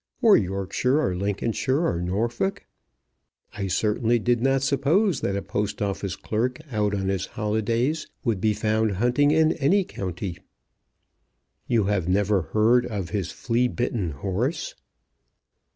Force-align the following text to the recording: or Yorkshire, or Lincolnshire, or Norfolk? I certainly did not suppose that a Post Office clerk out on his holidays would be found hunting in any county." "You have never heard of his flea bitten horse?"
or 0.19 0.35
Yorkshire, 0.35 0.99
or 0.99 1.15
Lincolnshire, 1.15 1.85
or 1.85 2.01
Norfolk? 2.01 2.65
I 3.53 3.67
certainly 3.67 4.17
did 4.17 4.41
not 4.41 4.63
suppose 4.63 5.21
that 5.21 5.35
a 5.35 5.43
Post 5.43 5.79
Office 5.79 6.15
clerk 6.15 6.59
out 6.71 6.95
on 6.95 7.09
his 7.09 7.27
holidays 7.27 8.07
would 8.23 8.41
be 8.41 8.55
found 8.55 8.93
hunting 8.93 9.29
in 9.29 9.51
any 9.51 9.83
county." 9.83 10.39
"You 11.67 11.83
have 11.83 12.07
never 12.09 12.41
heard 12.41 12.83
of 12.87 13.11
his 13.11 13.31
flea 13.31 13.67
bitten 13.67 14.09
horse?" 14.09 14.73